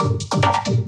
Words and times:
Música 0.00 0.79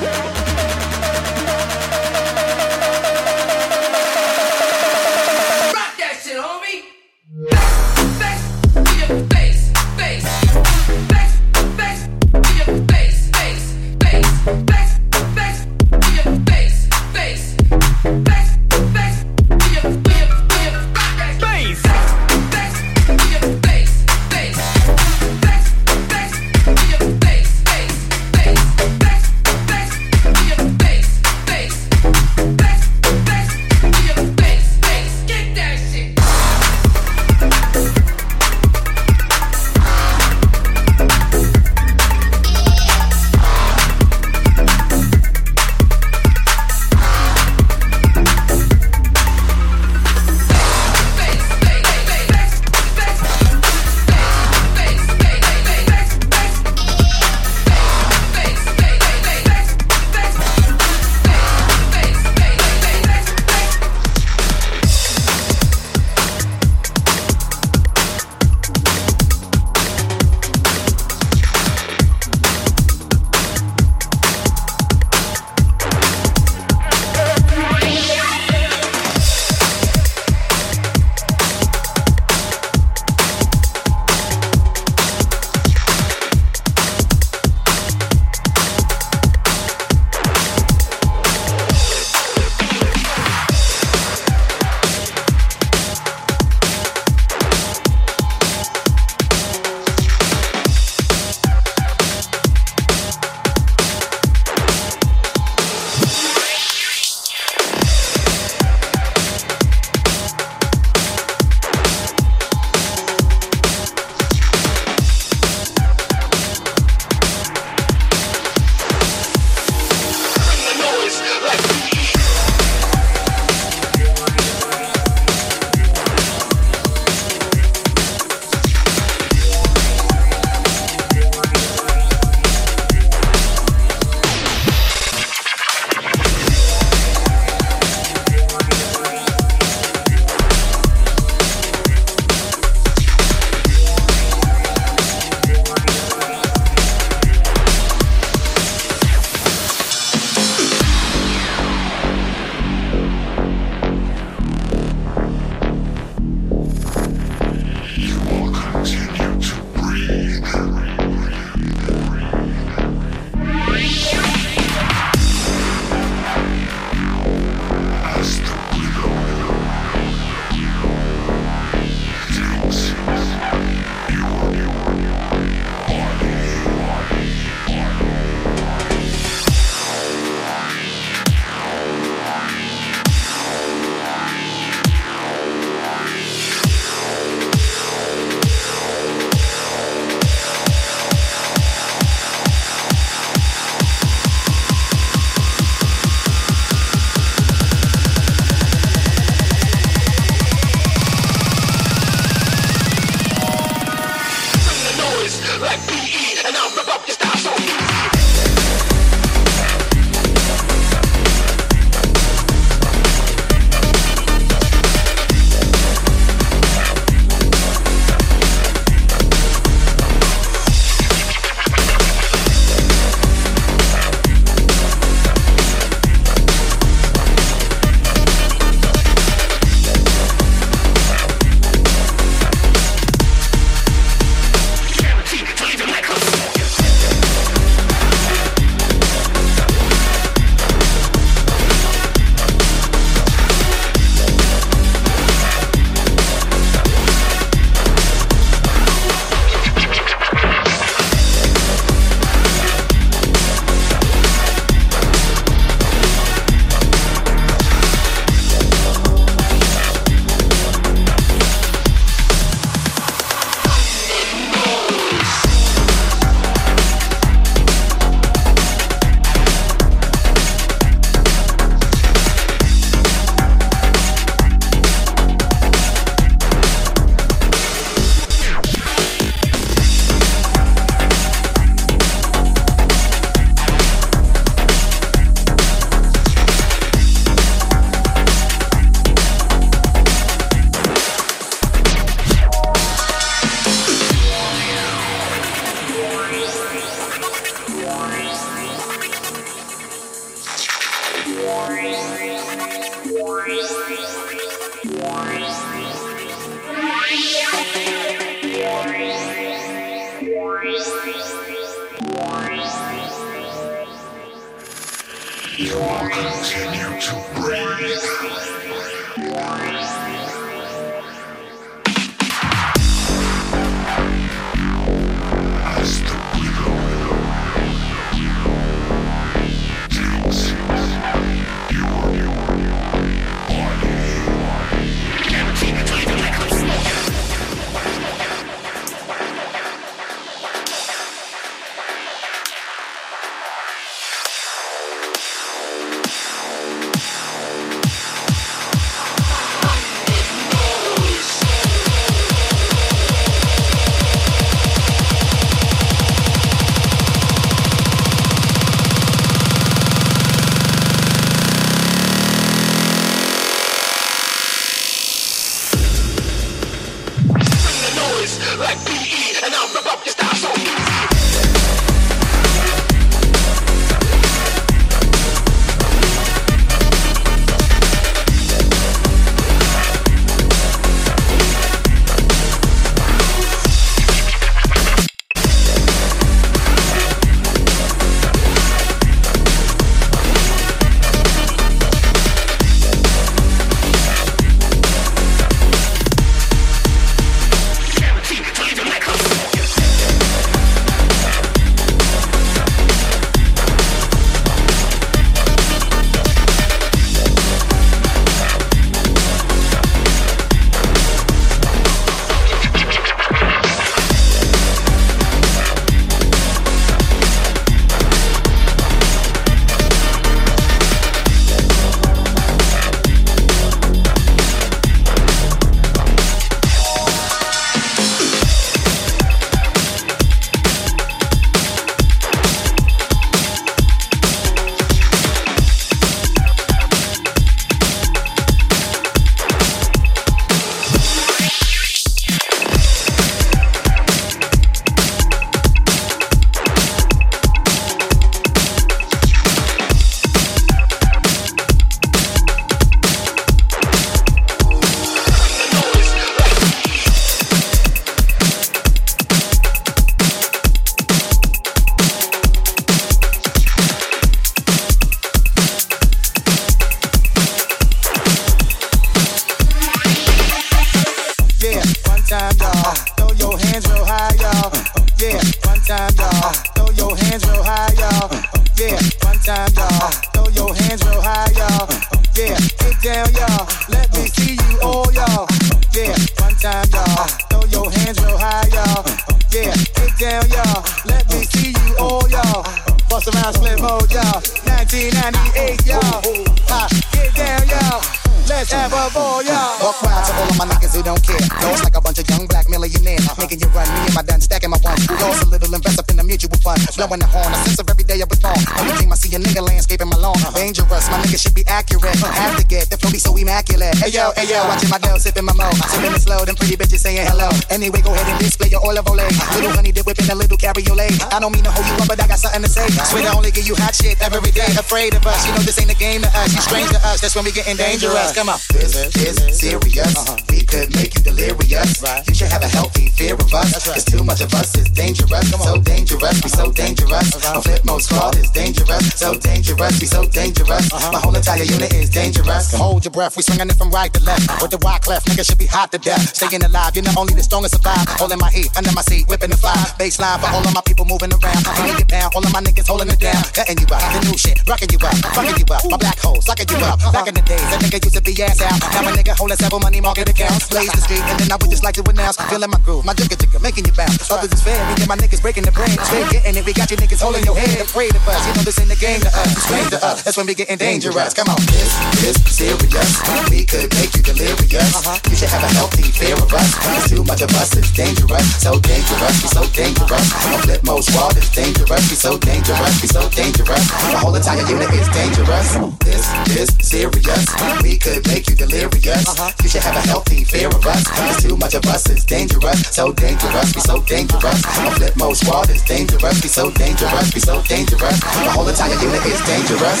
I 521.40 521.48
don't 521.48 521.56
mean 521.56 521.64
to 521.64 521.72
hold 521.72 521.88
you 521.88 521.96
up, 521.96 522.04
but 522.04 522.20
I 522.20 522.28
got 522.28 522.36
something 522.36 522.60
to 522.60 522.68
say. 522.68 522.84
Swear 523.08 523.24
I 523.24 523.32
only 523.32 523.50
give 523.50 523.64
you 523.64 523.72
hot 523.72 523.96
shit 523.96 524.20
every 524.20 524.52
day. 524.52 524.68
Afraid 524.76 525.16
of 525.16 525.24
us, 525.24 525.48
you 525.48 525.56
know 525.56 525.64
this 525.64 525.80
ain't 525.80 525.88
a 525.88 525.96
game 525.96 526.20
to 526.20 526.28
us. 526.36 526.52
You 526.52 526.60
strange 526.60 526.92
to 526.92 527.00
us, 527.00 527.24
that's 527.24 527.32
when 527.32 527.48
we 527.48 527.50
getting 527.50 527.80
dangerous. 527.80 528.36
Come 528.36 528.52
on. 528.52 528.60
This 528.76 528.92
is 529.16 529.40
serious. 529.56 530.12
Uh-huh. 530.20 530.36
We 530.52 530.68
could 530.68 530.92
make 530.92 531.16
you 531.16 531.24
delirious. 531.24 532.04
You 532.28 532.34
should 532.36 532.52
have 532.52 532.60
a 532.60 532.68
healthy 532.68 533.08
fear 533.16 533.40
of 533.40 533.48
us. 533.56 533.88
Cause 533.88 534.04
too 534.04 534.20
much 534.22 534.44
of 534.44 534.52
us 534.52 534.76
is 534.76 534.90
dangerous. 534.92 535.48
So 535.64 535.80
dangerous, 535.80 536.44
we 536.44 536.50
so 536.52 536.68
dangerous. 536.76 537.29
My 537.50 537.58
Flipmode 537.58 538.00
Squad 538.00 538.38
is 538.38 538.48
dangerous. 538.50 539.10
So 539.18 539.34
dangerous, 539.34 540.00
we 540.00 540.06
so 540.06 540.22
dangerous. 540.22 540.86
Uh-huh. 540.86 541.10
My 541.10 541.18
whole 541.18 541.34
entire 541.34 541.66
unit 541.66 541.92
is 541.94 542.08
dangerous. 542.08 542.70
Hold 542.78 543.04
your 543.04 543.10
breath, 543.10 543.36
we 543.36 543.42
swinging 543.42 543.66
it 543.66 543.74
from 543.74 543.90
right 543.90 544.12
to 544.14 544.22
left. 544.22 544.46
With 544.62 544.70
the 544.70 544.78
wide 544.86 545.02
clef, 545.02 545.24
nigga 545.26 545.42
should 545.42 545.58
be 545.58 545.66
hot 545.66 545.90
to 545.90 545.98
death. 545.98 546.30
Staying 546.30 546.62
alive, 546.62 546.94
you're 546.94 547.02
not 547.02 547.18
only 547.18 547.34
the 547.34 547.42
strongest 547.42 547.74
survive. 547.74 548.06
Holding 548.22 548.38
my 548.38 548.54
heat 548.54 548.70
under 548.78 548.94
my 548.94 549.02
seat, 549.02 549.26
whipping 549.26 549.50
the 549.50 549.58
fly. 549.58 549.74
Baseline 549.98 550.38
for 550.38 550.46
all 550.54 550.62
of 550.62 550.70
my 550.70 550.80
people 550.86 551.02
moving 551.10 551.34
around. 551.34 551.58
Bringing 551.74 551.98
it 551.98 552.06
down, 552.06 552.30
all 552.38 552.44
of 552.46 552.52
my 552.54 552.62
niggas 552.62 552.86
holding 552.86 553.10
it 553.10 553.18
down. 553.18 553.42
Cutting 553.50 553.82
you 553.82 553.88
up, 553.90 553.98
the 554.14 554.30
new 554.30 554.38
shit, 554.38 554.62
rocking 554.70 554.90
you 554.94 555.02
up, 555.02 555.18
fucking 555.34 555.58
you 555.58 555.66
up. 555.74 555.82
My 555.90 555.98
black 555.98 556.22
hole, 556.22 556.38
sucking 556.38 556.70
you 556.70 556.78
up. 556.86 557.02
Back 557.10 557.26
in 557.26 557.34
the 557.34 557.42
days, 557.42 557.66
that 557.74 557.82
nigga 557.82 557.98
used 557.98 558.14
to 558.14 558.22
be 558.22 558.30
ass 558.46 558.62
out. 558.62 558.78
Now 558.94 559.02
a 559.02 559.10
nigga 559.10 559.34
holding 559.34 559.58
several 559.58 559.82
money 559.82 559.98
market 559.98 560.30
accounts. 560.30 560.70
Blaze 560.70 560.94
the 560.94 561.02
street, 561.02 561.26
and 561.26 561.42
then 561.42 561.50
I 561.50 561.58
would 561.58 561.70
just 561.70 561.82
like 561.82 561.98
to 561.98 562.06
announce. 562.06 562.38
Feeling 562.46 562.70
my 562.70 562.78
groove, 562.86 563.02
my 563.02 563.14
jigga 563.18 563.34
jigga, 563.34 563.58
making 563.58 563.90
you 563.90 563.94
bounce. 563.98 564.30
Others 564.30 564.54
is 564.54 564.62
fair, 564.62 564.78
me 564.94 565.02
and 565.02 565.10
my 565.10 565.18
niggas 565.18 565.42
breaking 565.42 565.66
the 565.66 565.74
brain. 565.74 565.98
Straight 566.06 566.30
getting 566.30 566.54
it, 566.54 566.62
we 566.62 566.70
got 566.70 566.86
you 566.94 566.96
niggas 566.96 567.18
holding 567.18 567.39
your 567.44 567.56
head. 567.56 567.80
Afraid 567.80 568.14
of 568.14 568.26
us, 568.28 568.46
you 568.46 568.52
know 568.54 568.62
this 568.62 568.78
ain't 568.78 568.88
the 568.88 568.96
game 568.96 569.20
to 569.20 569.28
us. 569.28 569.50
It's 569.52 569.64
strange 569.64 569.90
to 569.90 570.00
us, 570.04 570.22
that's 570.22 570.36
when 570.36 570.46
we 570.46 570.54
getting 570.54 570.76
dangerous. 570.78 571.34
Come 571.34 571.48
on. 571.48 571.60
This 571.72 571.92
is 572.24 572.36
serious. 572.50 573.10
We 573.50 573.64
could 573.64 573.92
make 573.96 574.14
you 574.16 574.22
delirious. 574.22 574.94
Uh-huh. 574.96 575.18
You 575.28 575.36
should 575.36 575.50
have 575.50 575.64
a 575.64 575.72
healthy 575.74 576.08
fear 576.12 576.36
of 576.36 576.52
us. 576.52 576.74
Cause 576.78 577.10
too 577.10 577.24
much 577.24 577.42
of 577.42 577.50
us 577.56 577.74
is 577.76 577.90
dangerous. 577.92 578.46
So 578.62 578.78
dangerous, 578.80 579.36
we 579.42 579.48
so 579.50 579.64
dangerous. 579.74 580.26
My 580.46 580.56
Flipmode 580.64 581.04
Squad 581.04 581.36
is 581.36 581.50
dangerous. 581.50 582.02
We 582.10 582.16
so 582.16 582.38
dangerous, 582.38 582.94
we 583.02 583.08
so 583.08 583.22
dangerous. 583.30 583.84
The 584.10 584.18
whole 584.20 584.34
entire 584.34 584.64
unit 584.68 584.90
is 584.94 585.08
dangerous. 585.10 585.68
This 586.04 586.24
is 586.56 586.68
serious. 586.82 587.46
We 587.82 587.98
could 587.98 588.26
make 588.28 588.48
you 588.48 588.56
delirious. 588.56 589.26
Uh-huh. 589.26 589.50
You 589.62 589.68
should 589.68 589.82
have 589.82 589.96
a 589.96 590.04
healthy 590.06 590.44
fear 590.44 590.68
of 590.68 590.84
us. 590.86 591.02
Cause 591.08 591.42
too 591.42 591.56
much 591.56 591.74
of 591.74 591.84
us 591.86 592.08
is 592.08 592.24
dangerous. 592.24 592.86
So 592.94 593.12
dangerous, 593.12 593.74
we 593.74 593.80
so 593.80 594.00
dangerous. 594.02 594.60
My 594.78 594.90
flip 594.96 595.16
mode 595.16 595.36
squad 595.36 595.70
is 595.70 595.82
dangerous. 595.82 596.42
We 596.42 596.48
so 596.48 596.70
dangerous, 596.70 597.19
we 597.34 597.40
so 597.40 597.62
dangerous. 597.62 598.20
The 598.20 598.50
whole 598.50 598.68
entire 598.68 598.96
unit 599.00 599.24
is 599.26 599.40
dangerous. 599.44 600.00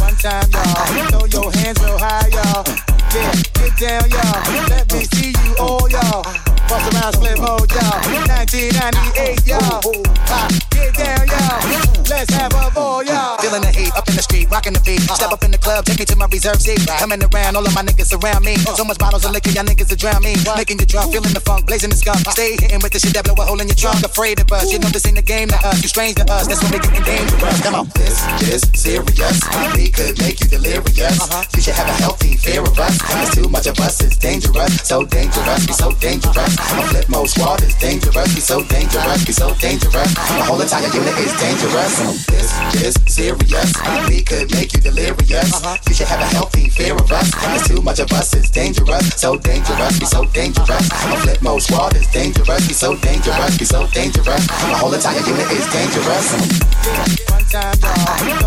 One 0.00 0.16
time, 0.16 0.48
y'all. 0.52 1.08
Throw 1.08 1.24
your 1.26 1.52
hands 1.52 1.78
real 1.80 1.98
high, 1.98 2.28
y'all. 2.32 2.64
Yeah, 3.14 3.32
get 3.56 3.72
down, 3.80 4.04
y'all. 4.10 4.68
Let 4.68 4.92
me 4.92 5.04
see 5.16 5.32
you 5.32 5.56
all, 5.58 5.88
y'all. 5.88 6.24
Busta 6.68 6.90
Rhymes 6.92 7.16
split 7.16 7.38
mode, 7.38 7.70
y'all. 7.72 7.96
1998, 8.28 9.46
y'all. 9.46 9.80
Ah, 10.28 10.48
get 10.70 10.92
down, 10.94 11.24
y'all. 11.28 11.62
Let's 12.10 12.32
have 12.34 12.52
a 12.52 12.70
ball, 12.74 13.02
y'all. 13.02 13.38
Feeling 13.38 13.62
the 13.62 13.72
heat 13.72 13.92
up 13.96 14.08
in 14.08 14.16
the 14.16 14.22
street, 14.22 14.35
rocking 14.50 14.72
the 14.72 14.82
beat. 14.84 15.00
Step 15.02 15.32
up 15.32 15.42
in 15.44 15.50
the 15.50 15.58
club, 15.58 15.84
take 15.84 15.98
me 15.98 16.04
to 16.06 16.16
my 16.16 16.26
reserve 16.26 16.60
seat. 16.60 16.80
Coming 16.98 17.22
around, 17.22 17.56
all 17.56 17.66
of 17.66 17.74
my 17.74 17.82
niggas 17.82 18.12
around 18.16 18.44
me. 18.44 18.56
So 18.76 18.84
much 18.84 18.98
bottles 18.98 19.24
of 19.24 19.32
liquor, 19.32 19.50
y'all 19.50 19.64
niggas 19.64 19.90
will 19.90 19.96
drown 19.96 20.22
me. 20.22 20.34
Making 20.56 20.78
you 20.80 20.86
drunk, 20.86 21.12
feeling 21.12 21.32
the 21.32 21.40
funk, 21.40 21.66
blazing 21.66 21.90
the 21.90 21.96
skunk. 21.96 22.20
Stay 22.30 22.56
hitting 22.58 22.80
with 22.82 22.92
the 22.92 23.00
shit 23.00 23.14
that 23.14 23.24
blow 23.24 23.34
a 23.38 23.46
hole 23.46 23.60
in 23.60 23.68
your 23.68 23.78
trunk. 23.78 24.04
Afraid 24.04 24.40
of 24.40 24.50
us, 24.52 24.72
you 24.72 24.78
know 24.78 24.88
this 24.90 25.06
ain't 25.06 25.18
a 25.18 25.22
game 25.22 25.48
to 25.48 25.58
us. 25.66 25.82
You 25.82 25.88
strange 25.88 26.16
to 26.16 26.24
us, 26.28 26.46
that's 26.46 26.62
when 26.62 26.72
we 26.72 26.78
getting 26.78 27.02
dangerous. 27.02 27.62
Come 27.62 27.74
on. 27.74 27.86
This 27.96 28.20
is 28.44 28.62
serious. 28.76 29.40
We 29.72 29.88
could 29.88 30.18
make 30.20 30.40
you 30.40 30.48
delirious. 30.52 31.16
Uh-huh. 31.16 31.44
You 31.54 31.62
should 31.62 31.74
have 31.74 31.88
a 31.88 31.96
healthy 32.02 32.36
fear 32.36 32.60
of 32.60 32.76
us. 32.78 33.00
Cause 33.00 33.34
too 33.34 33.48
much 33.48 33.66
of 33.66 33.78
us 33.80 34.02
is 34.02 34.16
dangerous. 34.18 34.74
So 34.84 35.04
dangerous, 35.04 35.66
we 35.66 35.72
so 35.72 35.92
dangerous. 35.96 36.52
My 36.76 36.84
Flipmode 36.92 37.28
Squad 37.28 37.62
is 37.62 37.74
dangerous. 37.76 38.34
We 38.34 38.40
so 38.40 38.62
dangerous, 38.64 39.26
we 39.26 39.32
so 39.32 39.54
dangerous. 39.56 40.12
The 40.12 40.44
whole 40.44 40.60
entire 40.60 40.92
unit 40.92 41.16
is 41.18 41.32
dangerous. 41.40 42.26
This 42.28 42.52
is 42.84 42.94
serious. 43.08 43.72
We 44.08 44.22
could 44.22 44.35
make 44.52 44.72
you 44.74 44.80
delirious. 44.80 45.52
Uh-huh. 45.54 45.76
You 45.88 45.94
should 45.94 46.08
have 46.08 46.20
a 46.20 46.26
healthy 46.26 46.68
fear 46.68 46.94
of 46.94 47.10
us. 47.10 47.32
Uh-huh. 47.32 47.58
Cause 47.58 47.68
too 47.68 47.80
much 47.82 48.00
of 48.00 48.12
us 48.12 48.34
is 48.34 48.50
dangerous. 48.50 49.14
So 49.14 49.36
dangerous, 49.38 50.00
we 50.00 50.06
so 50.06 50.24
dangerous. 50.26 50.68
My 50.68 51.16
Flipmode 51.24 51.62
Squad 51.62 51.96
is 51.96 52.06
dangerous. 52.08 52.68
We 52.68 52.74
so 52.74 52.96
dangerous, 52.96 53.58
we 53.58 53.64
so 53.64 53.86
dangerous. 53.88 54.46
The 54.46 54.76
whole 54.76 54.92
entire 54.92 55.20
unit 55.24 55.50
is 55.52 55.66
dangerous. 55.72 56.26
One 57.30 57.44
time, 57.48 58.45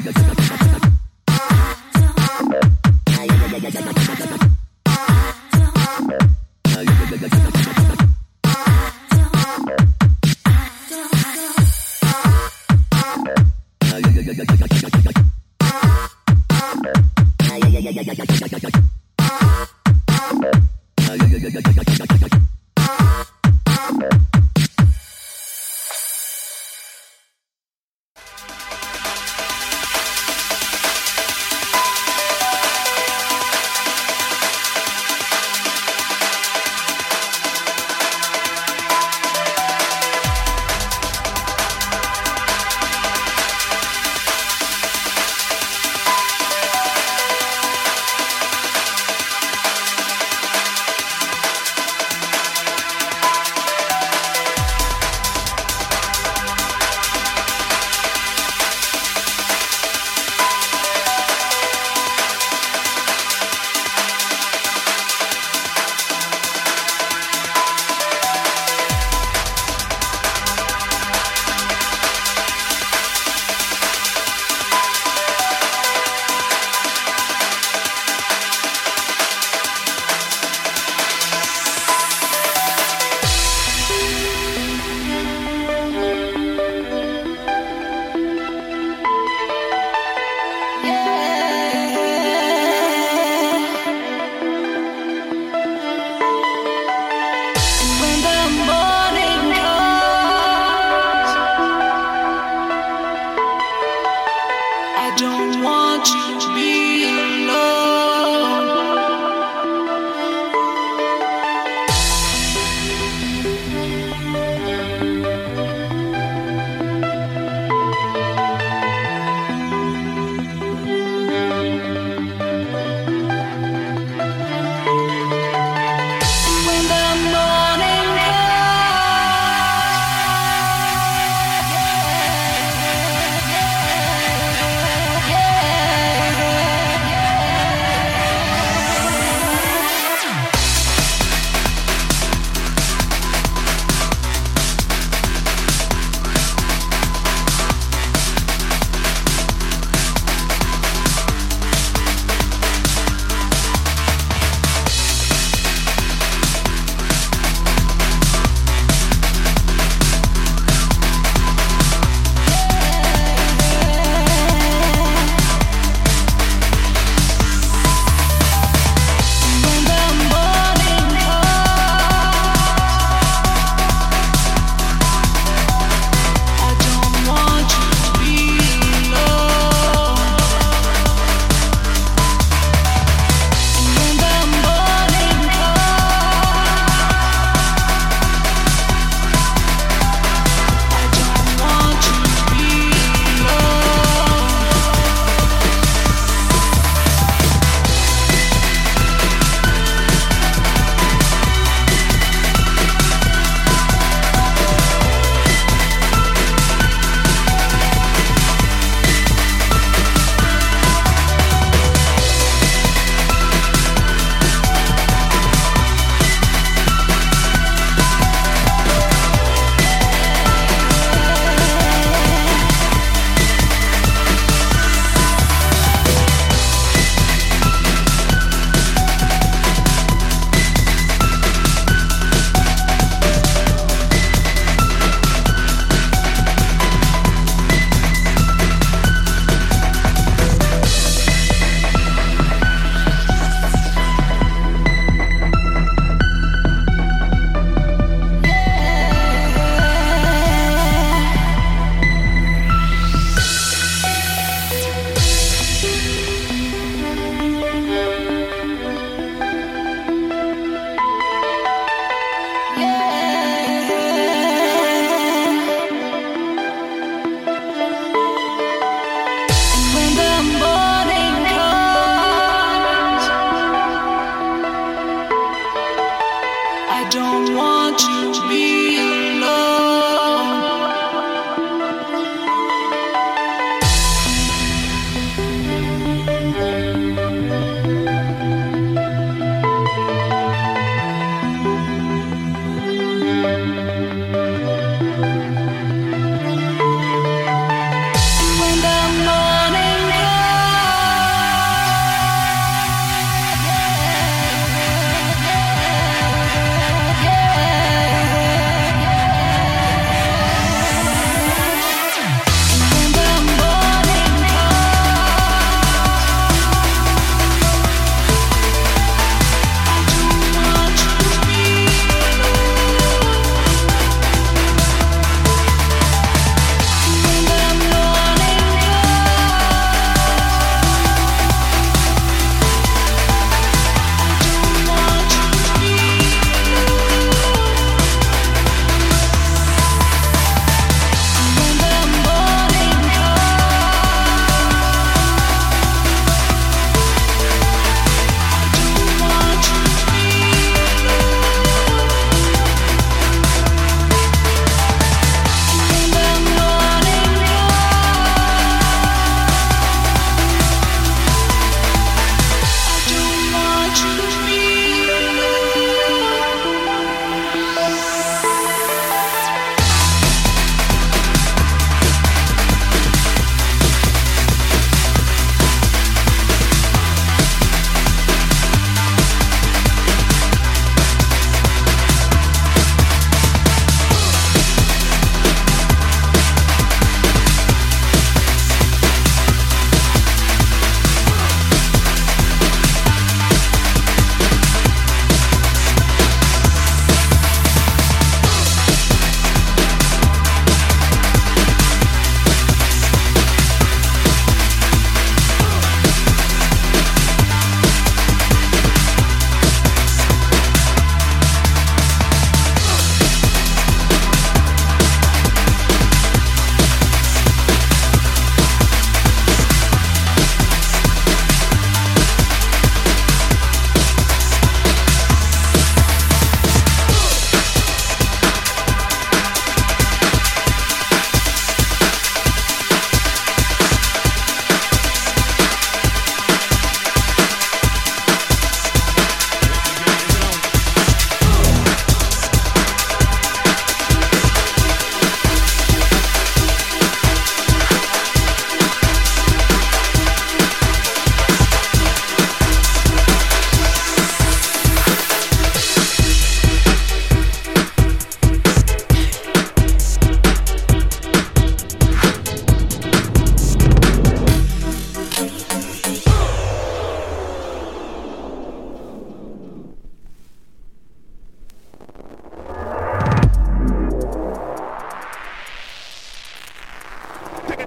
Yeah. 0.00 0.37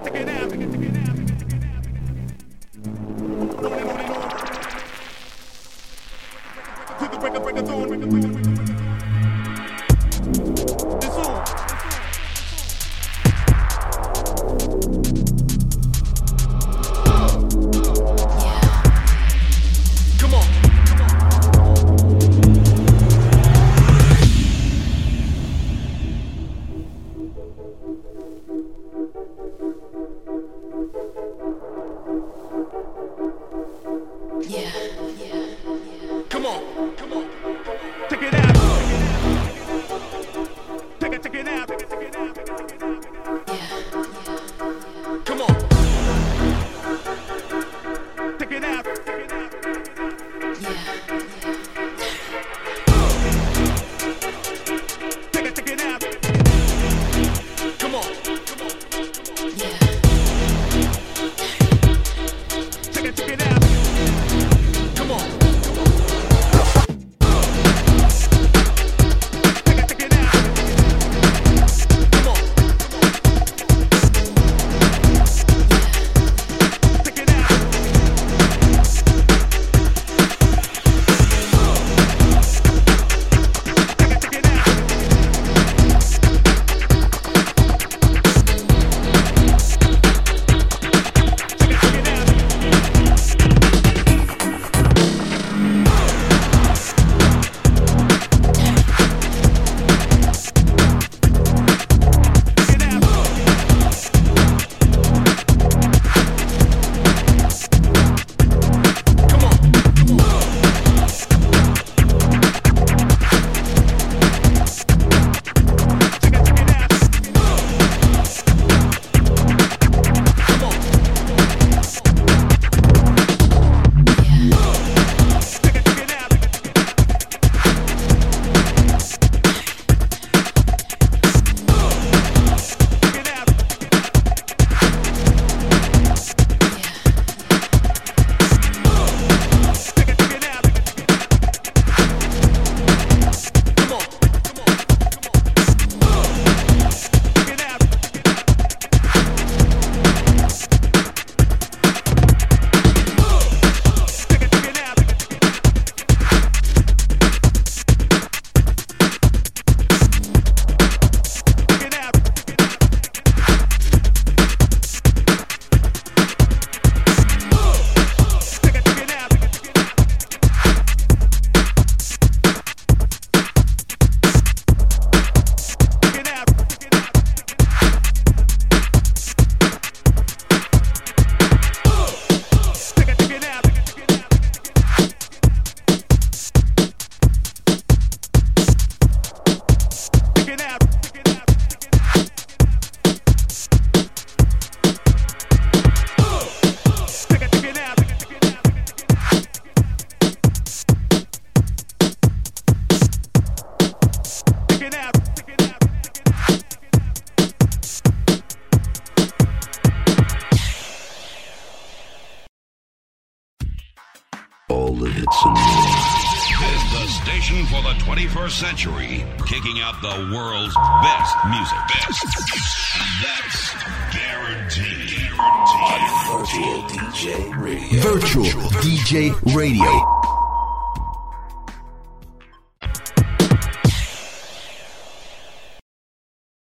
Century, 0.04 0.32